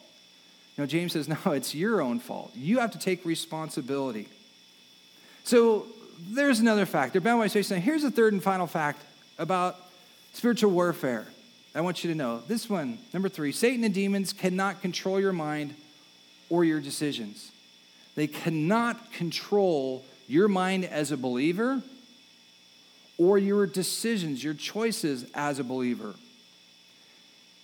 [0.77, 2.51] You know, James says, no, it's your own fault.
[2.55, 4.29] You have to take responsibility.
[5.45, 5.87] So
[6.31, 7.13] there's another fact.
[7.13, 7.71] They're bound by space.
[7.71, 9.03] Now, here's the third and final fact
[9.39, 9.77] about
[10.33, 11.27] spiritual warfare.
[11.75, 15.33] I want you to know this one, number three Satan and demons cannot control your
[15.33, 15.75] mind
[16.53, 17.51] or your decisions.
[18.15, 21.83] They cannot control your mind as a believer
[23.17, 26.15] or your decisions, your choices as a believer?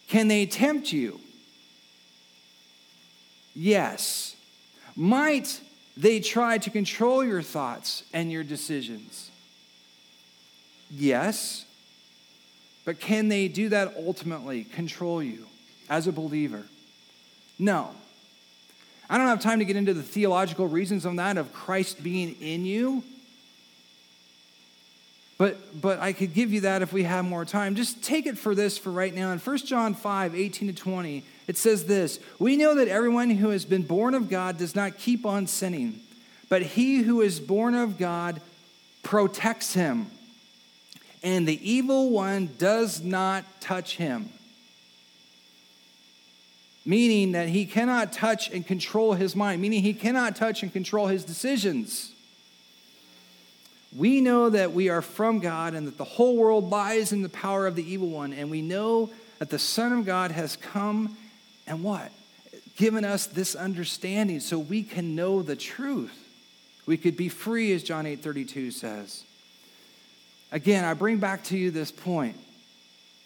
[0.09, 1.20] Can they tempt you?
[3.55, 4.35] Yes.
[4.96, 5.61] Might
[5.94, 9.31] they try to control your thoughts and your decisions?
[10.90, 11.66] Yes.
[12.87, 15.44] But can they do that ultimately, control you
[15.90, 16.64] as a believer?
[17.59, 17.90] No.
[19.10, 22.36] I don't have time to get into the theological reasons on that of Christ being
[22.40, 23.02] in you.
[25.38, 27.76] But, but I could give you that if we have more time.
[27.76, 29.30] Just take it for this for right now.
[29.30, 33.50] In 1 John 5, 18 to 20, it says this We know that everyone who
[33.50, 36.00] has been born of God does not keep on sinning,
[36.48, 38.40] but he who is born of God
[39.04, 40.10] protects him,
[41.22, 44.30] and the evil one does not touch him.
[46.88, 51.07] Meaning that he cannot touch and control his mind, meaning he cannot touch and control
[51.07, 52.14] his decisions.
[53.94, 57.29] We know that we are from God and that the whole world lies in the
[57.29, 61.14] power of the evil one, and we know that the Son of God has come
[61.66, 62.11] and what?
[62.79, 66.18] Given us this understanding so we can know the truth.
[66.87, 69.24] We could be free, as John 8 32 says.
[70.53, 72.38] Again, I bring back to you this point.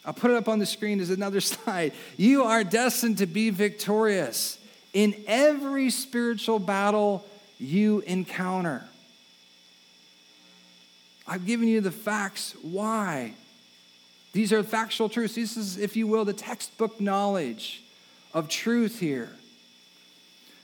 [0.05, 1.93] I'll put it up on the screen as another slide.
[2.17, 4.59] You are destined to be victorious
[4.93, 7.25] in every spiritual battle
[7.59, 8.85] you encounter.
[11.27, 13.35] I've given you the facts why.
[14.33, 15.37] These are factual truths.
[15.37, 17.83] This is, if you will, the textbook knowledge
[18.35, 19.31] of truth here.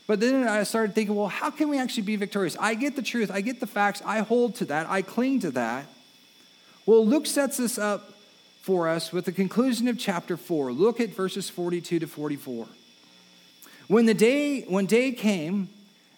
[0.06, 2.56] But then I started thinking, well, how can we actually be victorious?
[2.58, 5.50] I get the truth, I get the facts, I hold to that, I cling to
[5.50, 5.86] that.
[6.86, 8.17] Well, Luke sets this up
[8.60, 10.72] for us with the conclusion of chapter 4.
[10.72, 12.66] Look at verses 42 to 44.
[13.86, 15.68] When the day when day came,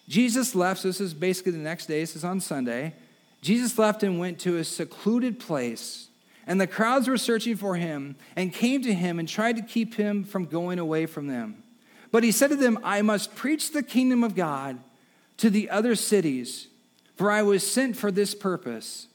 [0.07, 0.81] Jesus left.
[0.81, 2.01] So this is basically the next day.
[2.01, 2.93] This is on Sunday.
[3.41, 6.09] Jesus left and went to a secluded place
[6.47, 9.95] and the crowds were searching for him and came to him and tried to keep
[9.95, 11.63] him from going away from them.
[12.11, 14.79] But he said to them, I must preach the kingdom of God
[15.37, 16.67] to the other cities,
[17.15, 19.07] for I was sent for this purpose.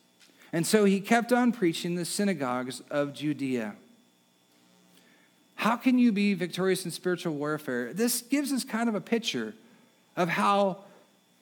[0.53, 3.75] And so he kept on preaching the synagogues of Judea.
[5.57, 7.93] How can you be victorious in spiritual warfare?
[7.93, 9.55] This gives us kind of a picture
[10.17, 10.79] of how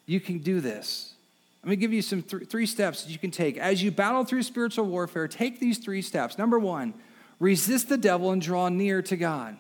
[0.07, 1.15] you can do this.
[1.63, 3.57] Let me give you some th- three steps that you can take.
[3.57, 6.39] As you battle through spiritual warfare, take these three steps.
[6.39, 6.95] Number one,
[7.41, 9.57] resist the devil and draw near to God.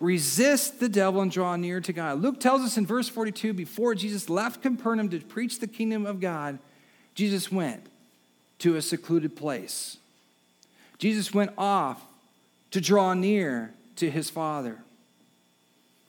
[0.00, 2.20] Resist the devil and draw near to God.
[2.20, 6.18] Luke tells us in verse 42 before Jesus left Capernaum to preach the kingdom of
[6.18, 6.58] God,
[7.14, 7.86] Jesus went
[8.62, 9.96] to a secluded place.
[10.98, 12.00] Jesus went off
[12.70, 14.78] to draw near to his Father.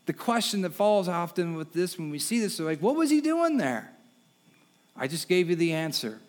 [0.05, 3.09] The question that falls often with this when we see this is like, what was
[3.09, 3.89] he doing there?
[4.95, 6.19] I just gave you the answer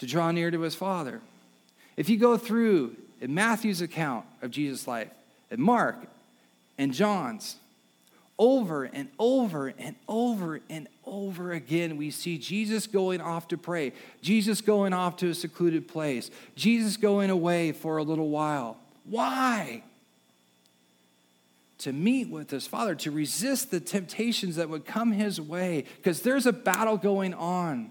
[0.00, 1.20] to draw near to his Father.
[1.96, 5.08] If you go through in Matthew's account of Jesus' life,
[5.52, 5.96] and Mark
[6.78, 7.56] and John's,
[8.38, 13.92] over and over and over and over again, we see Jesus going off to pray,
[14.22, 18.76] Jesus going off to a secluded place, Jesus going away for a little while.
[19.04, 19.82] Why?
[21.78, 26.22] to meet with his father, to resist the temptations that would come his way, because
[26.22, 27.90] there's a battle going on.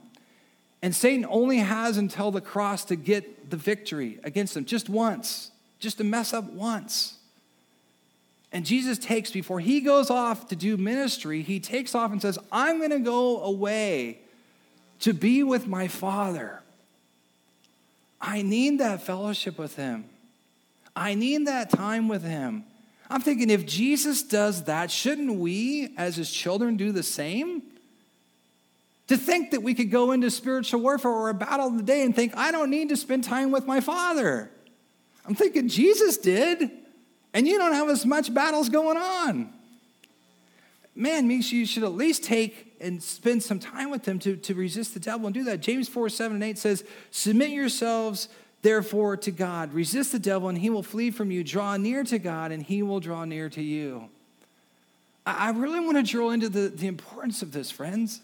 [0.81, 5.51] And Satan only has until the cross to get the victory against him, just once,
[5.79, 7.16] just to mess up once.
[8.51, 12.39] And Jesus takes, before he goes off to do ministry, he takes off and says,
[12.51, 14.19] I'm going to go away
[15.01, 16.62] to be with my Father.
[18.21, 20.05] I need that fellowship with him.
[20.95, 22.63] I need that time with him.
[23.10, 27.62] I'm thinking if Jesus does that, shouldn't we, as his children, do the same?
[29.07, 32.03] To think that we could go into spiritual warfare or a battle of the day
[32.03, 34.49] and think, I don't need to spend time with my father.
[35.25, 36.71] I'm thinking Jesus did,
[37.34, 39.54] and you don't have as much battles going on.
[40.96, 44.56] Man, means you should at least take and spend some time with them to, to
[44.56, 45.62] resist the devil and do that.
[45.62, 48.30] James 4 7 and 8 says, Submit yourselves
[48.62, 49.74] therefore to God.
[49.74, 51.44] Resist the devil and he will flee from you.
[51.44, 54.10] Draw near to God and he will draw near to you.
[55.26, 58.22] I really want to drill into the, the importance of this, friends,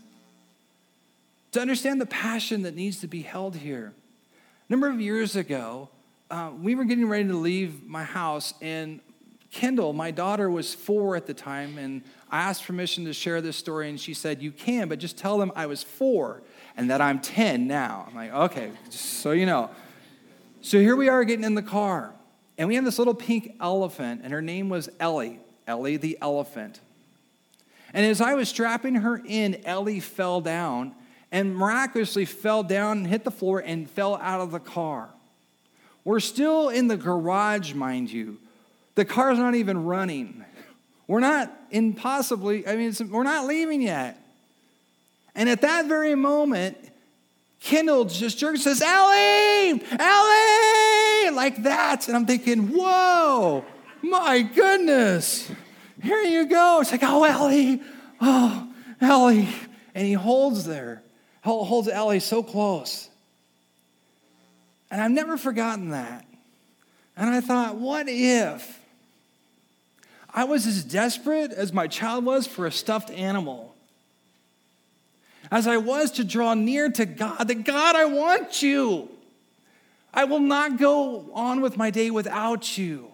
[1.51, 3.93] to understand the passion that needs to be held here.
[4.67, 5.89] A number of years ago,
[6.33, 8.99] uh, we were getting ready to leave my house, and
[9.51, 13.55] Kendall, my daughter, was four at the time, and I asked permission to share this
[13.55, 16.41] story, and she said, You can, but just tell them I was four
[16.75, 18.07] and that I'm 10 now.
[18.07, 19.69] I'm like, Okay, so you know.
[20.63, 22.11] So here we are getting in the car,
[22.57, 26.79] and we have this little pink elephant, and her name was Ellie, Ellie the elephant.
[27.93, 30.95] And as I was strapping her in, Ellie fell down
[31.31, 35.12] and miraculously fell down and hit the floor and fell out of the car.
[36.05, 38.37] We're still in the garage, mind you.
[38.95, 40.43] The car's not even running.
[41.07, 44.19] We're not impossibly, I mean, we're not leaving yet.
[45.35, 46.77] And at that very moment,
[47.59, 52.07] Kendall just jerks says, Ellie, Ellie, like that.
[52.07, 53.63] And I'm thinking, whoa,
[54.01, 55.49] my goodness.
[56.01, 56.79] Here you go.
[56.81, 57.81] It's like, oh, Ellie,
[58.19, 58.67] oh,
[58.99, 59.47] Ellie.
[59.95, 61.01] And he holds there,
[61.41, 63.09] holds Ellie so close.
[64.93, 66.23] And I've never forgotten that.
[67.17, 68.79] And I thought, what if
[70.33, 73.73] I was as desperate as my child was for a stuffed animal?
[75.53, 79.07] as I was to draw near to God, that God, I want you.
[80.11, 83.09] I will not go on with my day without you.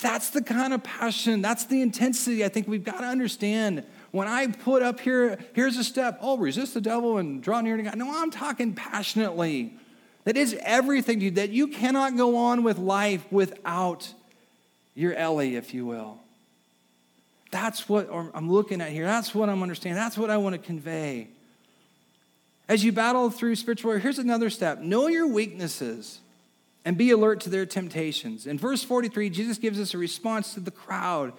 [0.00, 3.84] That's the kind of passion, that's the intensity I think we've got to understand.
[4.10, 7.76] When I put up here, here's a step, oh, resist the devil and draw near
[7.76, 7.96] to God.
[7.96, 9.72] No, I'm talking passionately.
[10.24, 14.12] That is everything to you, that you cannot go on with life without
[14.94, 16.18] your Ellie, if you will.
[17.50, 19.04] That's what I'm looking at here.
[19.04, 19.96] That's what I'm understanding.
[19.96, 21.28] That's what I want to convey.
[22.68, 26.20] As you battle through spiritual warfare, here's another step know your weaknesses
[26.84, 28.46] and be alert to their temptations.
[28.46, 31.32] In verse 43, Jesus gives us a response to the crowd.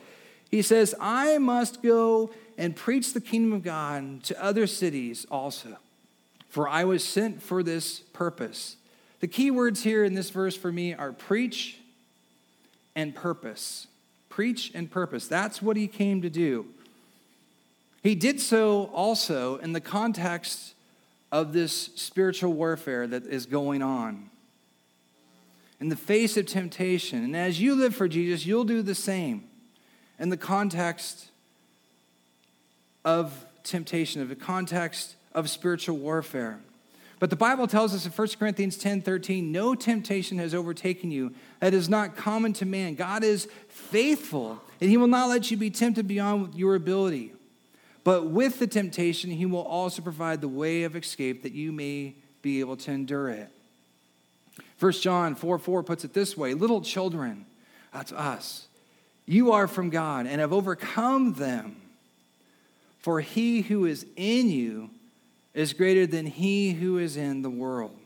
[0.49, 5.77] He says, I must go and preach the kingdom of God to other cities also,
[6.55, 8.77] for I was sent for this purpose.
[9.19, 11.79] The key words here in this verse for me are preach
[12.95, 13.87] and purpose.
[14.29, 15.27] Preach and purpose.
[15.27, 16.65] That's what he came to do.
[18.03, 20.75] He did so also in the context
[21.29, 24.29] of this spiritual warfare that is going on.
[25.81, 27.21] In the face of temptation.
[27.21, 29.43] And as you live for Jesus, you'll do the same
[30.17, 31.31] in the context
[33.03, 36.59] of temptation, of the context of spiritual warfare.
[37.19, 41.33] But the Bible tells us in 1 Corinthians 10 13, no temptation has overtaken you
[41.59, 42.95] that is not common to man.
[42.95, 47.31] God is faithful, and he will not let you be tempted beyond your ability.
[48.03, 52.15] But with the temptation, he will also provide the way of escape that you may
[52.41, 53.49] be able to endure it.
[54.79, 57.45] 1 John 4 4 puts it this way Little children,
[57.93, 58.67] that's us,
[59.25, 61.77] you are from God and have overcome them.
[62.99, 64.89] For he who is in you
[65.55, 67.97] is greater than he who is in the world.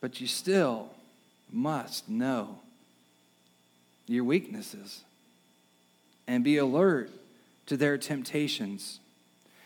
[0.00, 0.88] But you still
[1.52, 2.60] must know
[4.06, 5.02] your weaknesses
[6.28, 7.10] and be alert
[7.66, 9.00] to their temptations.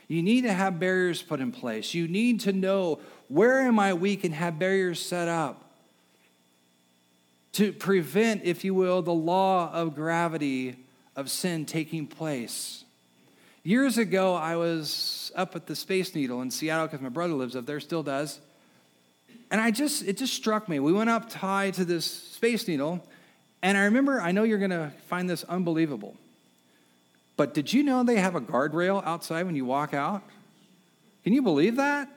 [0.09, 1.93] You need to have barriers put in place.
[1.93, 5.63] You need to know where am I weak and have barriers set up
[7.53, 10.77] to prevent, if you will, the law of gravity
[11.17, 12.85] of sin taking place.
[13.63, 17.55] Years ago, I was up at the Space Needle in Seattle because my brother lives
[17.55, 18.41] up there, still does.
[19.51, 20.81] And I just, it just struck me.
[20.81, 23.05] We went up high to this Space Needle,
[23.63, 26.17] and I remember, I know you're going to find this unbelievable,
[27.37, 30.23] but did you know they have a guardrail outside when you walk out?
[31.25, 32.09] Can you believe that?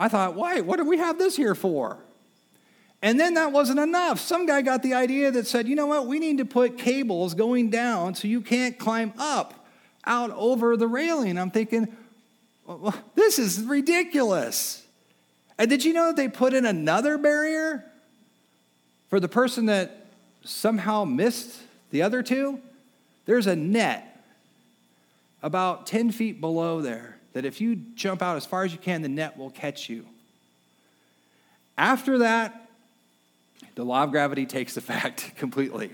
[0.00, 0.62] I thought, why?
[0.62, 1.98] What do we have this here for?
[3.02, 4.20] And then that wasn't enough.
[4.20, 7.34] Some guy got the idea that said, you know what, we need to put cables
[7.34, 9.57] going down so you can't climb up
[10.08, 11.38] out over the railing.
[11.38, 11.94] I'm thinking,
[12.66, 14.84] well, this is ridiculous.
[15.58, 17.84] And did you know that they put in another barrier
[19.10, 20.06] for the person that
[20.42, 22.60] somehow missed the other two?
[23.26, 24.24] There's a net
[25.42, 29.02] about 10 feet below there that if you jump out as far as you can,
[29.02, 30.06] the net will catch you.
[31.76, 32.68] After that,
[33.74, 35.90] the law of gravity takes effect completely.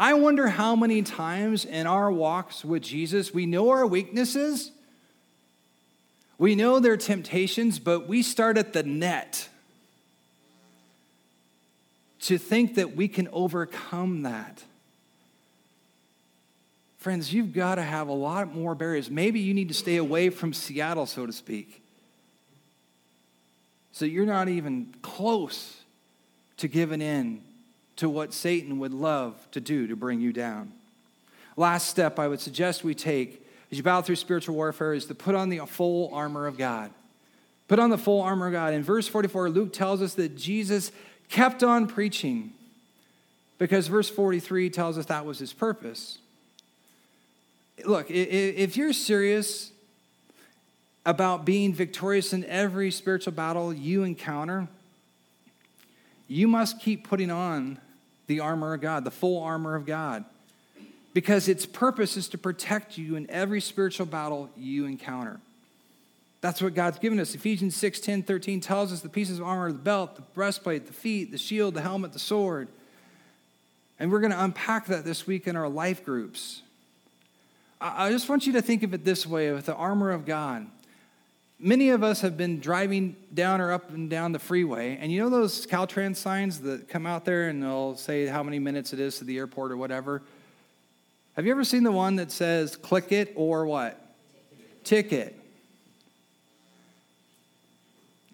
[0.00, 4.72] I wonder how many times in our walks with Jesus we know our weaknesses,
[6.38, 9.46] we know their temptations, but we start at the net
[12.22, 14.64] to think that we can overcome that.
[16.96, 19.10] Friends, you've got to have a lot more barriers.
[19.10, 21.82] Maybe you need to stay away from Seattle, so to speak.
[23.92, 25.76] So you're not even close
[26.56, 27.42] to giving in
[28.00, 30.72] to what Satan would love to do to bring you down.
[31.54, 35.14] Last step I would suggest we take as you battle through spiritual warfare is to
[35.14, 36.90] put on the full armor of God.
[37.68, 38.72] Put on the full armor of God.
[38.72, 40.92] In verse 44, Luke tells us that Jesus
[41.28, 42.52] kept on preaching
[43.58, 46.16] because verse 43 tells us that was his purpose.
[47.84, 49.72] Look, if you're serious
[51.04, 54.68] about being victorious in every spiritual battle you encounter,
[56.28, 57.78] you must keep putting on
[58.30, 60.24] the armor of God, the full armor of God,
[61.12, 65.40] because its purpose is to protect you in every spiritual battle you encounter.
[66.40, 67.34] That's what God's given us.
[67.34, 70.92] Ephesians 6 10, 13 tells us the pieces of armor the belt, the breastplate, the
[70.92, 72.68] feet, the shield, the helmet, the sword.
[73.98, 76.62] And we're going to unpack that this week in our life groups.
[77.80, 80.68] I just want you to think of it this way with the armor of God.
[81.62, 85.20] Many of us have been driving down or up and down the freeway, and you
[85.20, 89.00] know those Caltrans signs that come out there and they'll say how many minutes it
[89.00, 90.22] is to the airport or whatever?
[91.36, 94.00] Have you ever seen the one that says click it or what?
[94.84, 95.38] Ticket.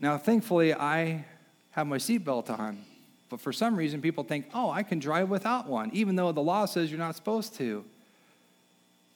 [0.01, 1.25] Now, thankfully, I
[1.73, 2.85] have my seatbelt on,
[3.29, 6.43] but for some reason, people think, oh, I can drive without one, even though the
[6.43, 7.85] law says you're not supposed to.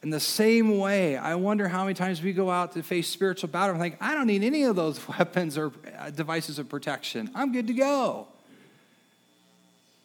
[0.03, 3.51] In the same way, I wonder how many times we go out to face spiritual
[3.51, 7.31] battle and think, I don't need any of those weapons or uh, devices of protection.
[7.35, 8.27] I'm good to go.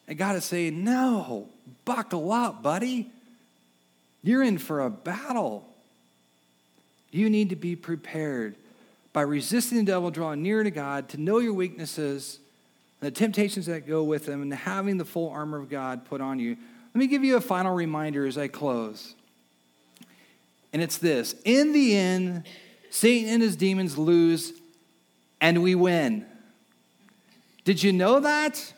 [0.06, 1.48] And God is saying, No,
[1.84, 3.10] buckle up, buddy.
[4.22, 5.64] You're in for a battle.
[7.10, 8.56] You need to be prepared
[9.12, 12.38] by resisting the devil, drawing near to God, to know your weaknesses,
[13.00, 16.20] and the temptations that go with them, and having the full armor of God put
[16.20, 16.56] on you.
[16.94, 19.14] Let me give you a final reminder as I close.
[20.72, 22.44] And it's this In the end,
[22.90, 24.52] Satan and his demons lose,
[25.40, 26.26] and we win.
[27.64, 28.72] Did you know that?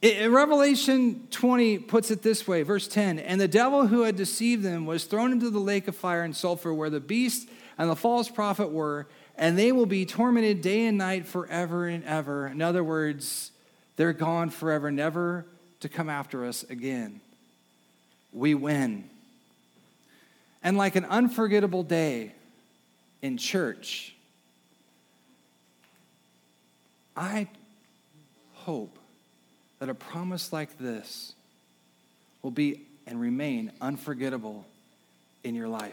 [0.00, 4.62] It, Revelation 20 puts it this way, verse 10 And the devil who had deceived
[4.62, 7.48] them was thrown into the lake of fire and sulfur, where the beast
[7.78, 9.06] and the false prophet were,
[9.36, 12.46] and they will be tormented day and night forever and ever.
[12.46, 13.50] In other words,
[13.96, 15.46] they're gone forever, never
[15.80, 17.20] to come after us again.
[18.32, 19.08] We win.
[20.64, 22.32] And like an unforgettable day
[23.20, 24.14] in church,
[27.14, 27.48] I
[28.54, 28.98] hope
[29.78, 31.34] that a promise like this
[32.42, 34.64] will be and remain unforgettable
[35.44, 35.92] in your life.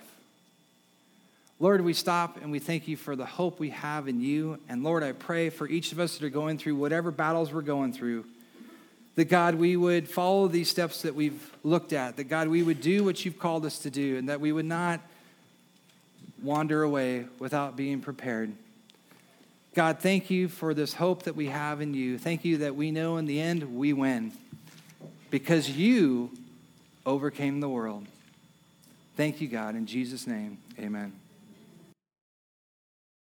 [1.59, 4.57] Lord, we stop and we thank you for the hope we have in you.
[4.67, 7.61] And Lord, I pray for each of us that are going through whatever battles we're
[7.61, 8.25] going through,
[9.15, 12.81] that God, we would follow these steps that we've looked at, that God, we would
[12.81, 15.01] do what you've called us to do, and that we would not
[16.41, 18.53] wander away without being prepared.
[19.73, 22.17] God, thank you for this hope that we have in you.
[22.17, 24.33] Thank you that we know in the end we win
[25.29, 26.31] because you
[27.05, 28.05] overcame the world.
[29.15, 29.75] Thank you, God.
[29.75, 31.20] In Jesus' name, amen.